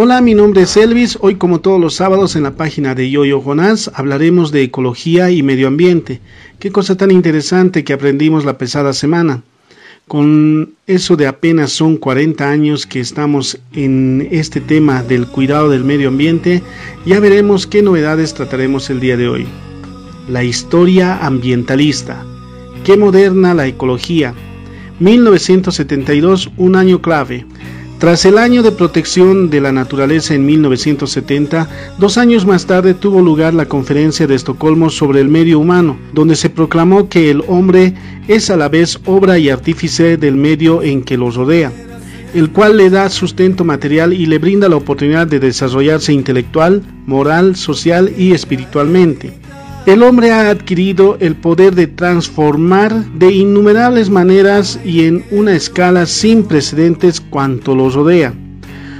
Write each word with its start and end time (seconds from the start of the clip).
Hola, 0.00 0.20
mi 0.20 0.32
nombre 0.32 0.62
es 0.62 0.76
Elvis. 0.76 1.18
Hoy, 1.22 1.34
como 1.34 1.60
todos 1.60 1.80
los 1.80 1.96
sábados 1.96 2.36
en 2.36 2.44
la 2.44 2.54
página 2.54 2.94
de 2.94 3.10
Yoyo 3.10 3.40
Jonás, 3.40 3.90
hablaremos 3.92 4.52
de 4.52 4.62
ecología 4.62 5.32
y 5.32 5.42
medio 5.42 5.66
ambiente. 5.66 6.20
Qué 6.60 6.70
cosa 6.70 6.96
tan 6.96 7.10
interesante 7.10 7.82
que 7.82 7.94
aprendimos 7.94 8.44
la 8.44 8.58
pesada 8.58 8.92
semana. 8.92 9.42
Con 10.06 10.74
eso 10.86 11.16
de 11.16 11.26
apenas 11.26 11.72
son 11.72 11.96
40 11.96 12.48
años 12.48 12.86
que 12.86 13.00
estamos 13.00 13.58
en 13.72 14.28
este 14.30 14.60
tema 14.60 15.02
del 15.02 15.26
cuidado 15.26 15.68
del 15.68 15.82
medio 15.82 16.10
ambiente, 16.10 16.62
ya 17.04 17.18
veremos 17.18 17.66
qué 17.66 17.82
novedades 17.82 18.34
trataremos 18.34 18.90
el 18.90 19.00
día 19.00 19.16
de 19.16 19.28
hoy. 19.28 19.48
La 20.28 20.44
historia 20.44 21.26
ambientalista. 21.26 22.24
Qué 22.84 22.96
moderna 22.96 23.52
la 23.52 23.66
ecología. 23.66 24.32
1972, 25.00 26.52
un 26.56 26.76
año 26.76 27.02
clave. 27.02 27.46
Tras 27.98 28.24
el 28.24 28.38
año 28.38 28.62
de 28.62 28.70
protección 28.70 29.50
de 29.50 29.60
la 29.60 29.72
naturaleza 29.72 30.32
en 30.32 30.46
1970, 30.46 31.68
dos 31.98 32.16
años 32.16 32.46
más 32.46 32.64
tarde 32.64 32.94
tuvo 32.94 33.20
lugar 33.20 33.54
la 33.54 33.66
conferencia 33.66 34.28
de 34.28 34.36
Estocolmo 34.36 34.88
sobre 34.88 35.20
el 35.20 35.26
medio 35.26 35.58
humano, 35.58 35.98
donde 36.12 36.36
se 36.36 36.48
proclamó 36.48 37.08
que 37.08 37.28
el 37.28 37.42
hombre 37.48 37.94
es 38.28 38.50
a 38.50 38.56
la 38.56 38.68
vez 38.68 39.00
obra 39.04 39.36
y 39.38 39.50
artífice 39.50 40.16
del 40.16 40.36
medio 40.36 40.80
en 40.80 41.02
que 41.02 41.16
lo 41.16 41.32
rodea, 41.32 41.72
el 42.34 42.50
cual 42.50 42.76
le 42.76 42.88
da 42.88 43.10
sustento 43.10 43.64
material 43.64 44.12
y 44.12 44.26
le 44.26 44.38
brinda 44.38 44.68
la 44.68 44.76
oportunidad 44.76 45.26
de 45.26 45.40
desarrollarse 45.40 46.12
intelectual, 46.12 46.82
moral, 47.04 47.56
social 47.56 48.12
y 48.16 48.32
espiritualmente. 48.32 49.47
El 49.88 50.02
hombre 50.02 50.32
ha 50.32 50.50
adquirido 50.50 51.16
el 51.18 51.34
poder 51.34 51.74
de 51.74 51.86
transformar 51.86 53.06
de 53.14 53.32
innumerables 53.32 54.10
maneras 54.10 54.78
y 54.84 55.06
en 55.06 55.24
una 55.30 55.54
escala 55.54 56.04
sin 56.04 56.44
precedentes 56.44 57.22
cuanto 57.22 57.74
lo 57.74 57.88
rodea. 57.88 58.34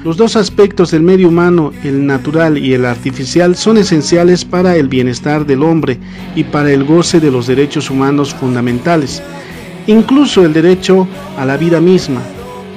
Los 0.02 0.16
dos 0.16 0.34
aspectos 0.34 0.90
del 0.90 1.02
medio 1.02 1.28
humano, 1.28 1.74
el 1.84 2.06
natural 2.06 2.56
y 2.56 2.72
el 2.72 2.86
artificial, 2.86 3.54
son 3.54 3.76
esenciales 3.76 4.46
para 4.46 4.76
el 4.76 4.88
bienestar 4.88 5.44
del 5.44 5.62
hombre 5.62 5.98
y 6.34 6.44
para 6.44 6.72
el 6.72 6.84
goce 6.84 7.20
de 7.20 7.30
los 7.30 7.46
derechos 7.46 7.90
humanos 7.90 8.32
fundamentales, 8.32 9.22
incluso 9.86 10.42
el 10.46 10.54
derecho 10.54 11.06
a 11.36 11.44
la 11.44 11.58
vida 11.58 11.82
misma, 11.82 12.22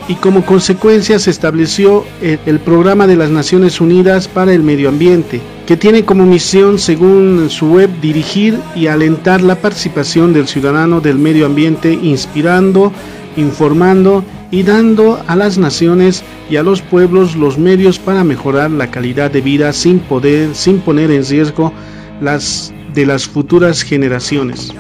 y 0.08 0.16
como 0.16 0.46
consecuencia 0.46 1.20
se 1.20 1.30
estableció 1.30 2.06
el, 2.22 2.60
Programa 2.60 3.08
de 3.08 3.16
las 3.16 3.30
Naciones 3.30 3.82
Unidas 3.82 4.28
para 4.28 4.54
el 4.54 4.64
Medio 4.64 4.90
Ambiente, 4.90 5.42
que 5.66 5.78
tiene 5.78 6.06
como 6.06 6.26
misión, 6.26 6.80
según 6.80 7.50
su 7.50 7.68
web, 7.68 7.90
dirigir 8.02 8.60
y 8.76 8.88
alentar 8.88 9.42
la 9.42 9.56
participación 9.56 10.34
del 10.34 10.48
ciudadano 10.48 11.02
del 11.02 11.18
medio 11.18 11.46
ambiente, 11.46 11.94
inspirando, 11.94 12.92
informando 13.38 14.24
y 14.52 14.64
dando 14.64 15.24
a 15.28 15.36
las 15.36 15.58
naciones 15.58 16.24
y 16.50 16.58
a 16.58 16.64
los 16.64 16.82
pueblos 16.82 17.36
los 17.36 17.58
medios 17.58 18.00
para 18.00 18.24
mejorar 18.24 18.72
la 18.72 18.92
calidad 18.92 19.32
de 19.32 19.42
vida 19.42 19.72
sin 19.72 20.00
poder, 20.00 20.54
sin 20.56 20.80
poner 20.80 21.12
en 21.12 21.26
riesgo 21.26 21.72
las 22.20 22.74
de 22.94 23.06
las 23.06 23.26
futuras 23.26 23.84
generaciones. 23.84 24.74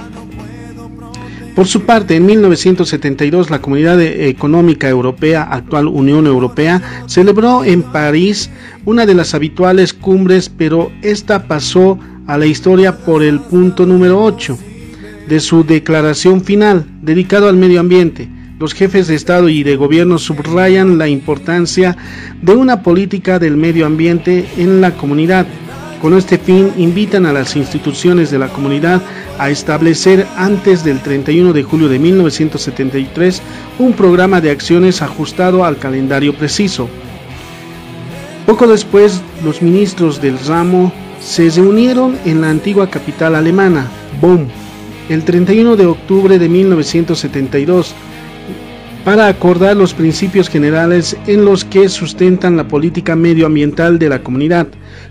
Por 1.56 1.68
su 1.68 1.82
parte, 1.82 2.16
en 2.16 2.26
1972 2.26 3.50
la 3.50 3.62
Comunidad 3.62 4.02
Económica 4.02 4.88
Europea, 4.88 5.44
actual 5.44 5.88
Unión 5.88 6.26
Europea, 6.26 6.82
celebró 7.08 7.66
en 7.66 7.84
París 7.84 8.50
una 8.86 9.06
de 9.06 9.14
las 9.14 9.34
habituales 9.34 9.94
cumbres, 9.94 10.50
pero 10.50 10.92
esta 11.02 11.48
pasó 11.48 12.00
a 12.26 12.38
la 12.38 12.46
historia 12.46 13.00
por 13.00 13.22
el 13.22 13.42
punto 13.42 13.86
número 13.86 14.24
8 14.24 14.58
de 15.28 15.40
su 15.42 15.66
declaración 15.66 16.42
final, 16.42 16.86
dedicado 17.02 17.50
al 17.50 17.58
medio 17.58 17.82
ambiente. 17.82 18.30
Los 18.58 18.74
jefes 18.74 19.08
de 19.08 19.16
Estado 19.16 19.50
y 19.50 19.64
de 19.64 19.76
Gobierno 19.76 20.20
subrayan 20.20 20.98
la 20.98 21.10
importancia 21.10 21.98
de 22.42 22.56
una 22.56 22.82
política 22.82 23.40
del 23.40 23.58
medio 23.58 23.86
ambiente 23.86 24.46
en 24.58 24.80
la 24.80 24.92
comunidad 24.92 25.48
con 26.02 26.16
este 26.16 26.40
fin, 26.40 26.72
invitan 26.78 27.28
a 27.28 27.34
las 27.34 27.56
instituciones 27.56 28.32
de 28.32 28.40
la 28.40 28.48
comunidad 28.48 29.02
a 29.38 29.50
establecer 29.52 30.26
antes 30.36 30.84
del 30.84 31.00
31 31.00 31.54
de 31.54 31.64
julio 31.64 31.88
de 31.90 32.00
1973 32.00 33.42
un 33.78 33.94
programa 33.94 34.42
de 34.42 34.50
acciones 34.50 35.02
ajustado 35.02 35.64
al 35.64 35.78
calendario 35.78 36.34
preciso. 36.34 36.90
Poco 38.48 38.68
después, 38.68 39.22
los 39.44 39.62
ministros 39.62 40.22
del 40.22 40.40
ramo 40.40 40.92
se 41.22 41.50
reunieron 41.50 42.18
en 42.26 42.42
la 42.42 42.50
antigua 42.50 42.90
capital 42.90 43.36
alemana, 43.36 43.86
Bonn, 44.20 44.48
el 45.08 45.24
31 45.24 45.76
de 45.76 45.86
octubre 45.86 46.40
de 46.40 46.50
1972, 46.50 47.94
para 49.04 49.28
acordar 49.28 49.76
los 49.76 49.94
principios 49.94 50.50
generales 50.50 51.18
en 51.26 51.44
los 51.44 51.66
que 51.66 51.90
sustentan 51.90 52.58
la 52.58 52.68
política 52.68 53.16
medioambiental 53.16 53.98
de 53.98 54.10
la 54.10 54.22
comunidad, 54.22 54.68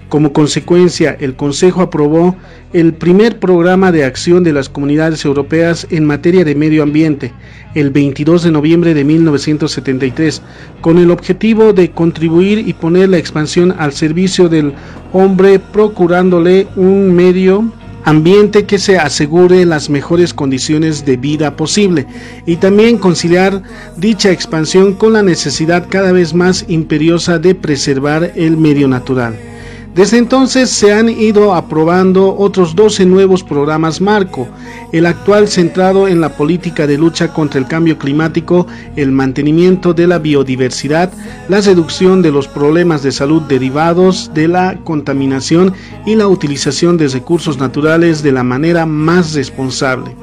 como 0.08 0.32
consecuencia, 0.32 1.16
el 1.20 1.36
Consejo 1.36 1.82
aprobó 1.82 2.36
el 2.72 2.94
primer 2.94 3.38
programa 3.38 3.92
de 3.92 4.04
acción 4.04 4.42
de 4.42 4.52
las 4.52 4.68
comunidades 4.68 5.24
europeas 5.24 5.86
en 5.90 6.04
materia 6.04 6.44
de 6.44 6.56
medio 6.56 6.82
ambiente 6.82 7.32
el 7.76 7.90
22 7.90 8.42
de 8.42 8.50
noviembre 8.50 8.92
de 8.92 9.04
1973, 9.04 10.42
con 10.80 10.98
el 10.98 11.12
objetivo 11.12 11.72
de 11.72 11.92
contribuir 11.92 12.58
y 12.68 12.72
poner 12.72 13.08
la 13.08 13.18
expansión 13.18 13.72
al 13.78 13.92
servicio 13.92 14.48
del 14.48 14.74
hombre, 15.12 15.60
procurándole 15.60 16.66
un 16.74 17.14
medio 17.14 17.72
ambiente 18.04 18.64
que 18.64 18.78
se 18.78 18.98
asegure 18.98 19.64
las 19.64 19.90
mejores 19.90 20.34
condiciones 20.34 21.04
de 21.04 21.16
vida 21.16 21.56
posible 21.56 22.06
y 22.46 22.56
también 22.56 22.98
conciliar 22.98 23.62
dicha 23.96 24.30
expansión 24.30 24.94
con 24.94 25.12
la 25.12 25.22
necesidad 25.22 25.86
cada 25.88 26.12
vez 26.12 26.34
más 26.34 26.64
imperiosa 26.68 27.38
de 27.38 27.54
preservar 27.54 28.32
el 28.36 28.56
medio 28.56 28.88
natural. 28.88 29.49
Desde 29.94 30.18
entonces 30.18 30.70
se 30.70 30.92
han 30.92 31.08
ido 31.08 31.52
aprobando 31.52 32.36
otros 32.36 32.76
12 32.76 33.06
nuevos 33.06 33.42
programas 33.42 34.00
marco, 34.00 34.46
el 34.92 35.04
actual 35.04 35.48
centrado 35.48 36.06
en 36.06 36.20
la 36.20 36.36
política 36.36 36.86
de 36.86 36.96
lucha 36.96 37.32
contra 37.32 37.58
el 37.58 37.66
cambio 37.66 37.98
climático, 37.98 38.68
el 38.94 39.10
mantenimiento 39.10 39.92
de 39.92 40.06
la 40.06 40.20
biodiversidad, 40.20 41.12
la 41.48 41.60
reducción 41.60 42.22
de 42.22 42.30
los 42.30 42.46
problemas 42.46 43.02
de 43.02 43.10
salud 43.10 43.42
derivados 43.42 44.30
de 44.32 44.46
la 44.46 44.78
contaminación 44.84 45.74
y 46.06 46.14
la 46.14 46.28
utilización 46.28 46.96
de 46.96 47.08
recursos 47.08 47.58
naturales 47.58 48.22
de 48.22 48.30
la 48.30 48.44
manera 48.44 48.86
más 48.86 49.34
responsable. 49.34 50.14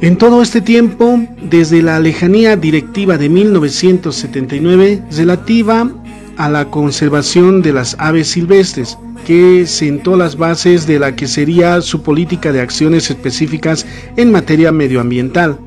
En 0.00 0.16
todo 0.16 0.40
este 0.40 0.62
tiempo, 0.62 1.20
desde 1.42 1.82
la 1.82 2.00
lejanía 2.00 2.56
directiva 2.56 3.18
de 3.18 3.28
1979 3.28 5.02
relativa 5.10 5.90
a 6.40 6.48
la 6.48 6.70
conservación 6.70 7.60
de 7.60 7.74
las 7.74 7.96
aves 7.98 8.28
silvestres, 8.28 8.96
que 9.26 9.66
sentó 9.66 10.16
las 10.16 10.38
bases 10.38 10.86
de 10.86 10.98
la 10.98 11.14
que 11.14 11.26
sería 11.26 11.82
su 11.82 12.02
política 12.02 12.50
de 12.50 12.62
acciones 12.62 13.10
específicas 13.10 13.84
en 14.16 14.32
materia 14.32 14.72
medioambiental. 14.72 15.58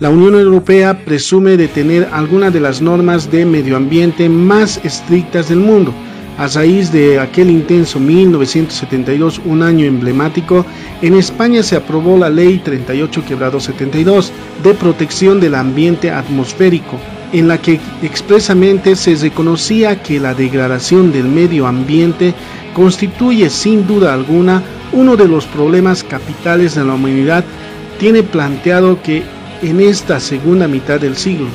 La 0.00 0.08
Unión 0.08 0.34
Europea 0.34 1.04
presume 1.04 1.58
de 1.58 1.68
tener 1.68 2.08
algunas 2.12 2.50
de 2.50 2.60
las 2.60 2.80
normas 2.80 3.30
de 3.30 3.44
medio 3.44 3.76
ambiente 3.76 4.30
más 4.30 4.80
estrictas 4.84 5.50
del 5.50 5.58
mundo. 5.58 5.92
A 6.38 6.46
raíz 6.46 6.90
de 6.90 7.20
aquel 7.20 7.50
intenso 7.50 8.00
1972, 8.00 9.38
un 9.44 9.62
año 9.62 9.84
emblemático, 9.84 10.64
en 11.02 11.12
España 11.12 11.62
se 11.62 11.76
aprobó 11.76 12.16
la 12.16 12.30
Ley 12.30 12.58
38 12.64 13.22
72 13.60 14.32
de 14.64 14.72
protección 14.72 15.40
del 15.40 15.54
ambiente 15.56 16.10
atmosférico, 16.10 16.98
en 17.32 17.48
la 17.48 17.58
que 17.58 17.80
expresamente 18.02 18.96
se 18.96 19.14
reconocía 19.16 20.02
que 20.02 20.20
la 20.20 20.34
degradación 20.34 21.12
del 21.12 21.24
medio 21.24 21.66
ambiente 21.66 22.34
constituye 22.74 23.50
sin 23.50 23.86
duda 23.86 24.12
alguna 24.12 24.62
uno 24.92 25.16
de 25.16 25.28
los 25.28 25.46
problemas 25.46 26.04
capitales 26.04 26.74
de 26.74 26.84
la 26.84 26.94
humanidad, 26.94 27.44
tiene 27.98 28.22
planteado 28.22 29.02
que 29.02 29.22
en 29.62 29.80
esta 29.80 30.20
segunda 30.20 30.68
mitad 30.68 31.00
del 31.00 31.16
siglo 31.16 31.48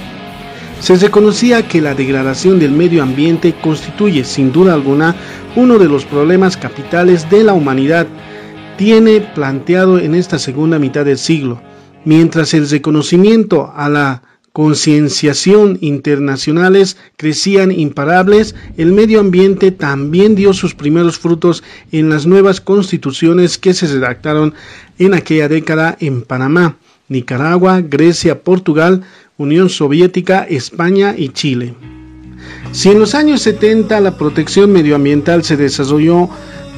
se 0.79 0.95
reconocía 0.95 1.67
que 1.67 1.81
la 1.81 1.95
degradación 1.95 2.59
del 2.59 2.71
medio 2.71 3.01
ambiente 3.01 3.55
constituye 3.61 4.23
sin 4.23 4.51
duda 4.51 4.73
alguna 4.73 5.15
uno 5.55 5.79
de 5.79 5.87
los 5.87 6.05
problemas 6.05 6.55
capitales 6.55 7.29
de 7.29 7.43
la 7.43 7.53
humanidad, 7.53 8.05
tiene 8.77 9.21
planteado 9.21 9.97
en 9.97 10.13
esta 10.13 10.37
segunda 10.37 10.77
mitad 10.77 11.03
del 11.03 11.17
siglo, 11.17 11.59
mientras 12.05 12.53
el 12.53 12.69
reconocimiento 12.69 13.71
a 13.75 13.89
la 13.89 14.21
concienciación 14.57 15.77
internacionales 15.81 16.97
crecían 17.15 17.71
imparables, 17.71 18.55
el 18.75 18.91
medio 18.91 19.19
ambiente 19.19 19.69
también 19.71 20.33
dio 20.33 20.51
sus 20.51 20.73
primeros 20.73 21.19
frutos 21.19 21.63
en 21.91 22.09
las 22.09 22.25
nuevas 22.25 22.59
constituciones 22.59 23.59
que 23.59 23.75
se 23.75 23.85
redactaron 23.85 24.55
en 24.97 25.13
aquella 25.13 25.47
década 25.47 25.95
en 25.99 26.23
Panamá, 26.23 26.75
Nicaragua, 27.07 27.81
Grecia, 27.81 28.41
Portugal, 28.41 29.03
Unión 29.37 29.69
Soviética, 29.69 30.41
España 30.49 31.13
y 31.15 31.29
Chile. 31.29 31.75
Si 32.71 32.89
en 32.89 32.97
los 32.97 33.13
años 33.13 33.43
70 33.43 33.99
la 33.99 34.17
protección 34.17 34.71
medioambiental 34.71 35.43
se 35.43 35.55
desarrolló 35.55 36.29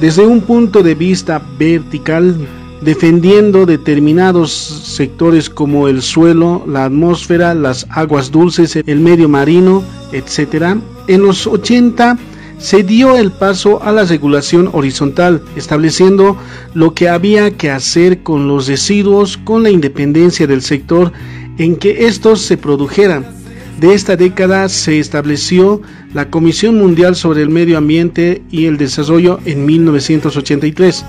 desde 0.02 0.26
un 0.26 0.42
punto 0.42 0.82
de 0.82 0.94
vista 0.94 1.42
vertical, 1.58 2.46
defendiendo 2.80 3.66
determinados 3.66 4.52
sectores 4.52 5.50
como 5.50 5.88
el 5.88 6.02
suelo, 6.02 6.64
la 6.66 6.84
atmósfera, 6.86 7.54
las 7.54 7.86
aguas 7.90 8.30
dulces, 8.30 8.76
el 8.76 9.00
medio 9.00 9.28
marino, 9.28 9.82
etc. 10.12 10.76
En 11.06 11.22
los 11.22 11.46
80 11.46 12.18
se 12.58 12.82
dio 12.82 13.16
el 13.16 13.32
paso 13.32 13.82
a 13.82 13.90
la 13.90 14.04
regulación 14.04 14.68
horizontal, 14.72 15.42
estableciendo 15.56 16.36
lo 16.74 16.94
que 16.94 17.08
había 17.08 17.50
que 17.52 17.70
hacer 17.70 18.22
con 18.22 18.48
los 18.48 18.66
residuos 18.66 19.38
con 19.38 19.62
la 19.62 19.70
independencia 19.70 20.46
del 20.46 20.62
sector 20.62 21.12
en 21.58 21.76
que 21.76 22.06
estos 22.06 22.42
se 22.42 22.56
produjeran. 22.58 23.26
De 23.80 23.94
esta 23.94 24.14
década 24.14 24.68
se 24.68 24.98
estableció 24.98 25.80
la 26.12 26.28
Comisión 26.28 26.76
Mundial 26.76 27.16
sobre 27.16 27.40
el 27.40 27.48
Medio 27.48 27.78
Ambiente 27.78 28.42
y 28.50 28.66
el 28.66 28.76
Desarrollo 28.76 29.38
en 29.46 29.64
1983. 29.64 31.02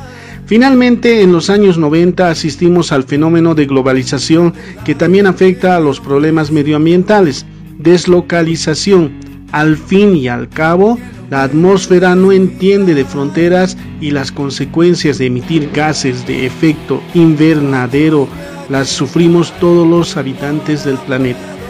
Finalmente, 0.51 1.21
en 1.21 1.31
los 1.31 1.49
años 1.49 1.77
90 1.77 2.29
asistimos 2.29 2.91
al 2.91 3.05
fenómeno 3.05 3.55
de 3.55 3.67
globalización 3.67 4.53
que 4.83 4.95
también 4.95 5.25
afecta 5.25 5.77
a 5.77 5.79
los 5.79 6.01
problemas 6.01 6.51
medioambientales. 6.51 7.45
Deslocalización. 7.77 9.13
Al 9.53 9.77
fin 9.77 10.13
y 10.13 10.27
al 10.27 10.49
cabo, 10.49 10.99
la 11.29 11.43
atmósfera 11.43 12.15
no 12.15 12.33
entiende 12.33 12.93
de 12.95 13.05
fronteras 13.05 13.77
y 14.01 14.11
las 14.11 14.33
consecuencias 14.33 15.19
de 15.19 15.27
emitir 15.27 15.69
gases 15.73 16.27
de 16.27 16.45
efecto 16.45 17.01
invernadero 17.13 18.27
las 18.67 18.89
sufrimos 18.89 19.57
todos 19.61 19.87
los 19.87 20.17
habitantes 20.17 20.83
del 20.83 20.97
planeta. 20.97 21.60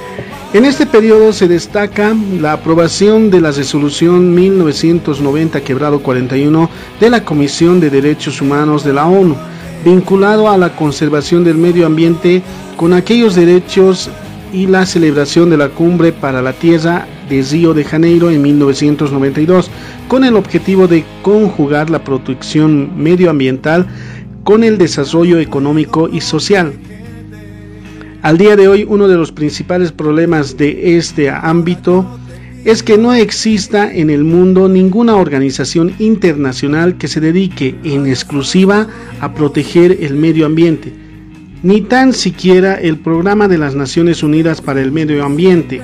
En 0.54 0.66
este 0.66 0.86
periodo 0.86 1.32
se 1.32 1.48
destaca 1.48 2.14
la 2.38 2.52
aprobación 2.52 3.32
de 3.32 3.40
la 3.40 3.52
resolución 3.52 4.36
1990 4.36 5.62
quebrado 5.62 6.04
41 6.04 6.70
de 7.00 7.10
la 7.10 7.24
Comisión 7.24 7.80
de 7.80 7.90
Derechos 7.90 8.42
Humanos 8.42 8.84
de 8.84 8.92
la 8.92 9.06
ONU, 9.06 9.38
vinculado 9.86 10.50
a 10.50 10.58
la 10.58 10.76
conservación 10.76 11.46
del 11.46 11.58
medio 11.58 11.86
ambiente 11.86 12.42
con 12.76 12.92
aquellos 12.92 13.34
derechos 13.34 14.10
y 14.52 14.68
la 14.68 14.86
celebración 14.86 15.50
de 15.50 15.56
la 15.56 15.70
cumbre 15.70 16.12
para 16.12 16.42
la 16.42 16.52
tierra 16.52 17.08
de 17.30 17.42
Río 17.44 17.74
de 17.74 17.86
Janeiro 17.86 18.30
en 18.30 18.42
1992, 18.42 19.72
con 20.10 20.26
el 20.26 20.36
objetivo 20.36 20.86
de 20.86 21.06
conjugar 21.22 21.90
la 21.90 22.04
protección 22.04 22.92
medioambiental 23.02 23.88
con 24.44 24.66
el 24.66 24.78
desarrollo 24.78 25.40
económico 25.40 26.10
y 26.12 26.20
social. 26.20 26.74
Al 28.22 28.38
día 28.38 28.56
de 28.56 28.68
hoy, 28.68 28.86
uno 28.88 29.08
de 29.08 29.18
los 29.18 29.32
principales 29.32 29.92
problemas 29.92 30.58
de 30.58 30.98
este 30.98 31.30
ámbito 31.30 32.06
es 32.66 32.84
que 32.84 32.98
no 32.98 33.14
exista 33.14 33.92
en 33.92 34.10
el 34.10 34.24
mundo 34.24 34.70
ninguna 34.70 35.16
organización 35.16 35.94
internacional 35.98 36.98
que 36.98 37.08
se 37.08 37.20
dedique 37.20 37.76
en 37.84 38.06
exclusiva 38.06 38.88
a 39.20 39.34
proteger 39.34 39.98
el 40.02 40.16
medio 40.16 40.46
ambiente, 40.46 40.94
ni 41.64 41.82
tan 41.82 42.14
siquiera 42.14 42.76
el 42.76 42.98
Programa 43.00 43.48
de 43.48 43.58
las 43.58 43.74
Naciones 43.74 44.22
Unidas 44.22 44.62
para 44.62 44.82
el 44.82 44.92
Medio 44.92 45.26
Ambiente, 45.26 45.82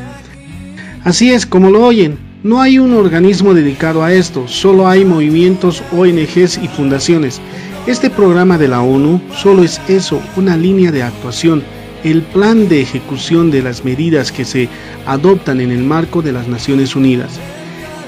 Así 1.07 1.31
es 1.31 1.45
como 1.45 1.69
lo 1.69 1.86
oyen, 1.86 2.18
no 2.44 2.60
hay 2.60 2.80
un 2.80 2.94
organismo 2.94 3.54
dedicado 3.54 4.04
a 4.04 4.12
esto, 4.12 4.45
solo 4.45 4.90
hay 4.90 5.06
movimientos, 5.06 5.81
ONGs 5.94 6.57
y 6.62 6.68
fundaciones. 6.68 7.40
Este 7.88 8.10
programa 8.10 8.57
de 8.57 8.68
la 8.68 8.81
ONU 8.81 9.22
solo 9.33 9.63
es 9.63 9.80
eso, 9.88 10.22
una 10.36 10.57
línea 10.57 10.92
de 10.92 11.04
actuación, 11.04 11.63
el 12.04 12.22
plan 12.22 12.68
de 12.68 12.82
ejecución 12.82 13.52
de 13.52 13.62
las 13.62 13.84
medidas 13.84 14.32
que 14.32 14.46
se 14.46 14.70
adoptan 15.06 15.62
en 15.62 15.72
el 15.72 15.84
marco 15.84 16.22
de 16.22 16.32
las 16.32 16.48
Naciones 16.48 16.96
Unidas. 16.96 17.40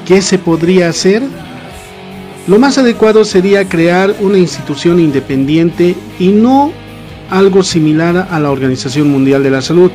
¿Qué 0.05 0.21
se 0.21 0.37
podría 0.37 0.89
hacer? 0.89 1.23
Lo 2.47 2.57
más 2.59 2.77
adecuado 2.77 3.25
sería 3.25 3.67
crear 3.67 4.15
una 4.19 4.37
institución 4.37 4.99
independiente 4.99 5.95
y 6.19 6.29
no 6.29 6.71
algo 7.29 7.63
similar 7.63 8.27
a 8.31 8.39
la 8.39 8.51
Organización 8.51 9.11
Mundial 9.11 9.43
de 9.43 9.51
la 9.51 9.61
Salud, 9.61 9.91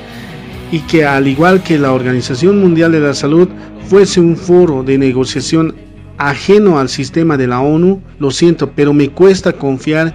y 0.70 0.80
que 0.80 1.04
al 1.04 1.28
igual 1.28 1.62
que 1.62 1.78
la 1.78 1.92
Organización 1.92 2.60
Mundial 2.60 2.92
de 2.92 3.00
la 3.00 3.14
Salud 3.14 3.48
fuese 3.88 4.20
un 4.20 4.36
foro 4.36 4.82
de 4.82 4.98
negociación 4.98 5.74
ajeno 6.16 6.78
al 6.78 6.88
sistema 6.88 7.36
de 7.36 7.46
la 7.46 7.60
ONU, 7.60 8.00
lo 8.18 8.30
siento, 8.30 8.70
pero 8.74 8.92
me 8.92 9.10
cuesta 9.10 9.52
confiar 9.52 10.14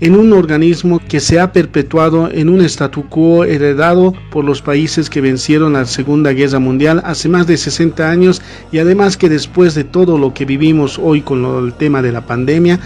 en 0.00 0.16
un 0.16 0.32
organismo 0.32 0.98
que 0.98 1.20
se 1.20 1.38
ha 1.38 1.52
perpetuado 1.52 2.30
en 2.32 2.48
un 2.48 2.62
statu 2.62 3.08
quo 3.08 3.44
heredado 3.44 4.14
por 4.30 4.44
los 4.44 4.62
países 4.62 5.10
que 5.10 5.20
vencieron 5.20 5.74
la 5.74 5.84
Segunda 5.84 6.32
Guerra 6.32 6.58
Mundial 6.58 7.02
hace 7.04 7.28
más 7.28 7.46
de 7.46 7.56
60 7.56 8.10
años 8.10 8.40
y 8.72 8.78
además 8.78 9.16
que 9.16 9.28
después 9.28 9.74
de 9.74 9.84
todo 9.84 10.16
lo 10.16 10.32
que 10.32 10.46
vivimos 10.46 10.98
hoy 10.98 11.20
con 11.20 11.44
el 11.44 11.74
tema 11.74 12.00
de 12.00 12.12
la 12.12 12.26
pandemia, 12.26 12.80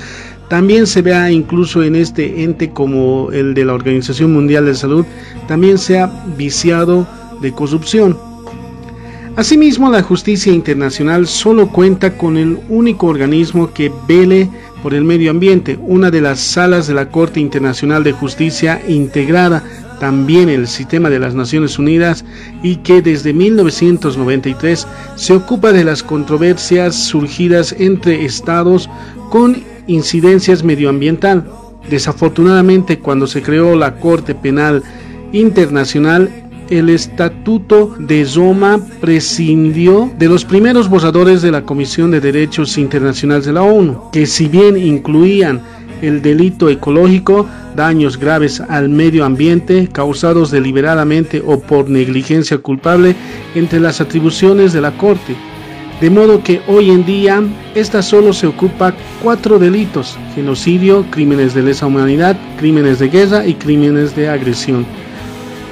también 0.48 0.86
se 0.86 1.02
vea 1.02 1.30
incluso 1.30 1.82
en 1.82 1.96
este 1.96 2.42
ente 2.42 2.70
como 2.70 3.30
el 3.32 3.54
de 3.54 3.64
la 3.64 3.74
Organización 3.74 4.32
Mundial 4.32 4.66
de 4.66 4.74
Salud, 4.74 5.06
también 5.46 5.78
se 5.78 5.98
ha 5.98 6.06
viciado 6.36 7.06
de 7.40 7.52
corrupción. 7.52 8.16
Asimismo, 9.36 9.90
la 9.90 10.02
justicia 10.02 10.52
internacional 10.52 11.26
solo 11.26 11.68
cuenta 11.68 12.16
con 12.16 12.36
el 12.36 12.58
único 12.68 13.08
organismo 13.08 13.72
que 13.72 13.90
vele 14.06 14.48
por 14.84 14.92
el 14.92 15.02
medio 15.02 15.30
ambiente, 15.30 15.78
una 15.80 16.10
de 16.10 16.20
las 16.20 16.38
salas 16.38 16.86
de 16.86 16.92
la 16.92 17.08
Corte 17.08 17.40
Internacional 17.40 18.04
de 18.04 18.12
Justicia 18.12 18.82
integrada 18.86 19.64
también 19.98 20.50
en 20.50 20.60
el 20.60 20.68
sistema 20.68 21.08
de 21.08 21.18
las 21.18 21.34
Naciones 21.34 21.78
Unidas 21.78 22.22
y 22.62 22.76
que 22.76 23.00
desde 23.00 23.32
1993 23.32 24.86
se 25.14 25.32
ocupa 25.32 25.72
de 25.72 25.84
las 25.84 26.02
controversias 26.02 26.96
surgidas 26.96 27.74
entre 27.78 28.26
estados 28.26 28.90
con 29.30 29.56
incidencias 29.86 30.62
medioambiental. 30.62 31.48
Desafortunadamente, 31.88 32.98
cuando 32.98 33.26
se 33.26 33.40
creó 33.40 33.76
la 33.76 33.96
Corte 33.98 34.34
Penal 34.34 34.82
Internacional, 35.32 36.43
el 36.70 36.90
Estatuto 36.90 37.94
de 37.98 38.26
Roma 38.34 38.80
prescindió 39.00 40.10
de 40.18 40.28
los 40.28 40.44
primeros 40.44 40.88
borradores 40.88 41.42
de 41.42 41.50
la 41.50 41.62
Comisión 41.62 42.10
de 42.10 42.20
Derechos 42.20 42.78
Internacionales 42.78 43.44
de 43.44 43.52
la 43.52 43.62
ONU, 43.62 44.10
que 44.12 44.26
si 44.26 44.48
bien 44.48 44.76
incluían 44.76 45.62
el 46.02 46.22
delito 46.22 46.68
ecológico, 46.68 47.46
daños 47.76 48.18
graves 48.18 48.60
al 48.60 48.88
medio 48.88 49.24
ambiente 49.24 49.88
causados 49.90 50.50
deliberadamente 50.50 51.42
o 51.44 51.60
por 51.60 51.88
negligencia 51.88 52.58
culpable 52.58 53.14
entre 53.54 53.80
las 53.80 54.00
atribuciones 54.00 54.72
de 54.72 54.80
la 54.80 54.96
Corte, 54.96 55.36
de 56.00 56.10
modo 56.10 56.42
que 56.42 56.60
hoy 56.66 56.90
en 56.90 57.04
día 57.06 57.42
esta 57.74 58.02
solo 58.02 58.32
se 58.32 58.46
ocupa 58.46 58.94
cuatro 59.22 59.58
delitos, 59.58 60.18
genocidio, 60.34 61.04
crímenes 61.10 61.54
de 61.54 61.62
lesa 61.62 61.86
humanidad, 61.86 62.36
crímenes 62.58 62.98
de 62.98 63.08
guerra 63.08 63.46
y 63.46 63.54
crímenes 63.54 64.14
de 64.16 64.28
agresión. 64.28 64.84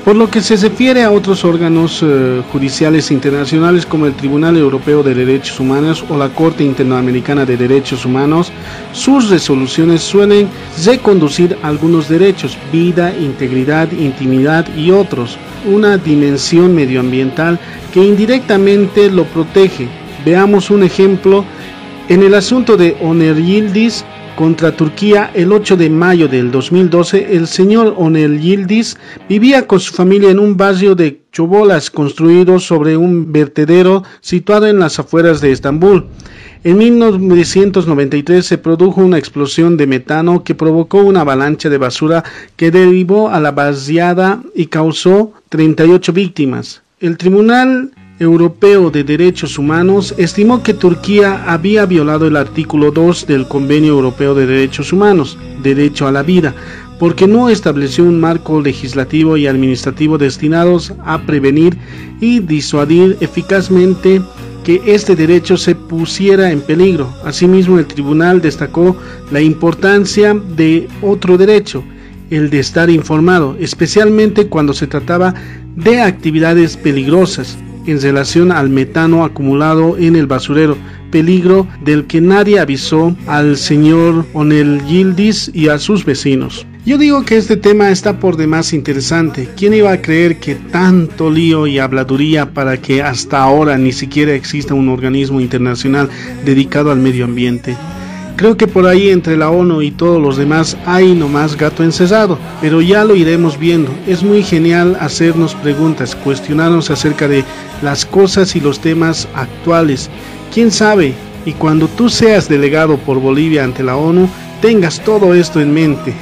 Por 0.04 0.16
lo 0.16 0.28
que 0.28 0.40
se 0.40 0.56
refiere 0.56 1.04
a 1.04 1.12
otros 1.12 1.44
órganos 1.44 2.02
eh, 2.02 2.42
judiciales 2.50 3.10
internacionales 3.10 3.86
como 3.86 4.06
el 4.06 4.14
Tribunal 4.14 4.56
Europeo 4.56 5.02
de 5.02 5.14
Derechos 5.14 5.60
Humanos 5.60 6.04
o 6.08 6.16
la 6.16 6.30
Corte 6.30 6.64
Interamericana 6.64 7.46
de 7.46 7.56
Derechos 7.56 8.04
Humanos, 8.04 8.50
sus 8.92 9.30
resoluciones 9.30 10.02
suelen 10.02 10.48
reconducir 10.84 11.56
algunos 11.62 12.08
derechos, 12.08 12.58
vida, 12.72 13.14
integridad, 13.16 13.92
intimidad 13.92 14.66
y 14.74 14.90
otros, 14.90 15.38
una 15.64 15.98
dimensión 15.98 16.74
medioambiental 16.74 17.60
que 17.92 18.04
indirectamente 18.04 19.08
lo 19.08 19.24
protege, 19.24 19.88
Veamos 20.24 20.70
un 20.70 20.84
ejemplo 20.84 21.44
en 22.08 22.22
el 22.22 22.34
asunto 22.34 22.76
de 22.76 22.96
Oner 23.00 23.36
Yildiz 23.36 24.04
contra 24.36 24.76
Turquía 24.76 25.30
el 25.34 25.52
8 25.52 25.76
de 25.76 25.90
mayo 25.90 26.28
del 26.28 26.50
2012, 26.50 27.36
el 27.36 27.46
señor 27.46 27.94
Oner 27.96 28.38
Yildiz 28.38 28.96
vivía 29.28 29.66
con 29.66 29.80
su 29.80 29.92
familia 29.92 30.30
en 30.30 30.38
un 30.38 30.56
barrio 30.56 30.94
de 30.94 31.22
chobolas 31.32 31.90
construido 31.90 32.58
sobre 32.58 32.96
un 32.96 33.32
vertedero 33.32 34.04
situado 34.20 34.66
en 34.66 34.78
las 34.78 34.98
afueras 34.98 35.40
de 35.40 35.52
Estambul. 35.52 36.06
En 36.64 36.78
1993 36.78 38.46
se 38.46 38.58
produjo 38.58 39.00
una 39.00 39.18
explosión 39.18 39.76
de 39.76 39.86
metano 39.86 40.44
que 40.44 40.54
provocó 40.54 40.98
una 40.98 41.22
avalancha 41.22 41.68
de 41.68 41.78
basura 41.78 42.22
que 42.56 42.70
derivó 42.70 43.30
a 43.30 43.40
la 43.40 43.50
vaciada 43.50 44.42
y 44.54 44.66
causó 44.66 45.32
38 45.48 46.12
víctimas. 46.12 46.82
El 47.00 47.16
tribunal 47.16 47.90
Europeo 48.18 48.90
de 48.90 49.04
Derechos 49.04 49.58
Humanos 49.58 50.14
estimó 50.18 50.62
que 50.62 50.74
Turquía 50.74 51.44
había 51.46 51.86
violado 51.86 52.26
el 52.26 52.36
artículo 52.36 52.90
2 52.90 53.26
del 53.26 53.48
Convenio 53.48 53.94
Europeo 53.94 54.34
de 54.34 54.46
Derechos 54.46 54.92
Humanos, 54.92 55.38
Derecho 55.62 56.06
a 56.06 56.12
la 56.12 56.22
Vida, 56.22 56.54
porque 56.98 57.26
no 57.26 57.48
estableció 57.48 58.04
un 58.04 58.20
marco 58.20 58.60
legislativo 58.60 59.36
y 59.36 59.46
administrativo 59.46 60.18
destinados 60.18 60.92
a 61.04 61.22
prevenir 61.22 61.76
y 62.20 62.40
disuadir 62.40 63.16
eficazmente 63.20 64.20
que 64.62 64.80
este 64.86 65.16
derecho 65.16 65.56
se 65.56 65.74
pusiera 65.74 66.52
en 66.52 66.60
peligro. 66.60 67.12
Asimismo, 67.24 67.78
el 67.78 67.86
tribunal 67.86 68.40
destacó 68.40 68.96
la 69.32 69.40
importancia 69.40 70.34
de 70.34 70.86
otro 71.00 71.36
derecho, 71.36 71.82
el 72.30 72.50
de 72.50 72.60
estar 72.60 72.88
informado, 72.88 73.56
especialmente 73.58 74.46
cuando 74.46 74.72
se 74.72 74.86
trataba 74.86 75.34
de 75.74 76.00
actividades 76.00 76.76
peligrosas 76.76 77.58
en 77.86 78.00
relación 78.00 78.52
al 78.52 78.68
metano 78.68 79.24
acumulado 79.24 79.96
en 79.96 80.16
el 80.16 80.26
basurero, 80.26 80.76
peligro 81.10 81.66
del 81.84 82.06
que 82.06 82.20
nadie 82.20 82.58
avisó 82.58 83.14
al 83.26 83.56
señor 83.56 84.26
Onel 84.32 84.82
Yildiz 84.86 85.50
y 85.52 85.68
a 85.68 85.78
sus 85.78 86.04
vecinos. 86.04 86.66
Yo 86.84 86.98
digo 86.98 87.24
que 87.24 87.36
este 87.36 87.56
tema 87.56 87.90
está 87.90 88.18
por 88.18 88.36
demás 88.36 88.72
interesante. 88.72 89.48
¿Quién 89.56 89.72
iba 89.72 89.92
a 89.92 90.02
creer 90.02 90.40
que 90.40 90.56
tanto 90.56 91.30
lío 91.30 91.68
y 91.68 91.78
habladuría 91.78 92.52
para 92.52 92.76
que 92.76 93.02
hasta 93.02 93.40
ahora 93.40 93.78
ni 93.78 93.92
siquiera 93.92 94.34
exista 94.34 94.74
un 94.74 94.88
organismo 94.88 95.40
internacional 95.40 96.08
dedicado 96.44 96.90
al 96.90 96.98
medio 96.98 97.24
ambiente? 97.24 97.76
Creo 98.42 98.56
que 98.56 98.66
por 98.66 98.88
ahí 98.88 99.10
entre 99.10 99.36
la 99.36 99.50
ONU 99.50 99.82
y 99.82 99.92
todos 99.92 100.20
los 100.20 100.36
demás 100.36 100.76
hay 100.84 101.14
nomás 101.14 101.56
gato 101.56 101.84
encerrado, 101.84 102.40
pero 102.60 102.80
ya 102.80 103.04
lo 103.04 103.14
iremos 103.14 103.56
viendo. 103.56 103.92
Es 104.08 104.24
muy 104.24 104.42
genial 104.42 104.96
hacernos 104.98 105.54
preguntas, 105.54 106.16
cuestionarnos 106.16 106.90
acerca 106.90 107.28
de 107.28 107.44
las 107.82 108.04
cosas 108.04 108.56
y 108.56 108.60
los 108.60 108.80
temas 108.80 109.28
actuales. 109.36 110.10
¿Quién 110.52 110.72
sabe? 110.72 111.14
Y 111.46 111.52
cuando 111.52 111.86
tú 111.86 112.08
seas 112.08 112.48
delegado 112.48 112.96
por 112.96 113.20
Bolivia 113.20 113.62
ante 113.62 113.84
la 113.84 113.94
ONU, 113.94 114.28
tengas 114.60 114.98
todo 115.04 115.34
esto 115.34 115.60
en 115.60 115.72
mente. 115.72 116.12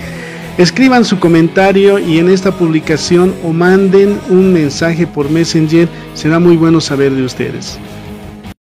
Escriban 0.58 1.06
su 1.06 1.18
comentario 1.18 1.98
y 1.98 2.18
en 2.18 2.28
esta 2.28 2.52
publicación 2.52 3.34
o 3.42 3.54
manden 3.54 4.20
un 4.28 4.52
mensaje 4.52 5.06
por 5.06 5.30
Messenger, 5.30 5.88
será 6.12 6.38
muy 6.38 6.58
bueno 6.58 6.82
saber 6.82 7.12
de 7.12 7.22
ustedes. 7.22 7.78